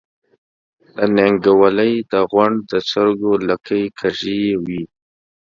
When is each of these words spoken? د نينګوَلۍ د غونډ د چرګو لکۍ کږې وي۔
د 0.95 0.97
نينګوَلۍ 1.15 1.93
د 2.11 2.13
غونډ 2.31 2.57
د 2.71 2.73
چرګو 2.89 3.33
لکۍ 3.49 3.85
کږې 3.99 4.41
وي۔ 4.63 4.83